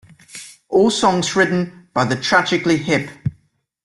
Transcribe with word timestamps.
All 0.69 0.89
songs 0.89 1.35
written 1.35 1.87
by 1.93 2.05
The 2.05 2.15
Tragically 2.15 2.77
Hip. 2.77 3.11